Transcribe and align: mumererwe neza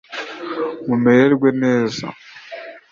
mumererwe 0.85 1.49
neza 1.63 2.03